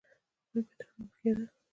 [0.03, 1.45] هغوی به تښتول کېده